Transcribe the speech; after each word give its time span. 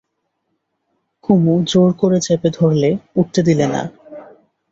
কুমু 1.23 1.53
জোর 1.67 1.89
করে 1.93 2.19
চেপে 2.21 2.49
ধরলে, 2.57 2.89
উঠতে 3.15 3.39
দিলে 3.47 3.65
না। 3.67 3.81